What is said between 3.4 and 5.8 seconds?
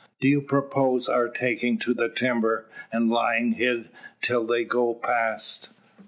hid till they go past?"